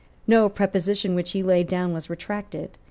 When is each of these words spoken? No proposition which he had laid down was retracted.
No 0.25 0.49
proposition 0.49 1.13
which 1.13 1.33
he 1.33 1.39
had 1.41 1.45
laid 1.47 1.67
down 1.67 1.93
was 1.93 2.09
retracted. 2.09 2.79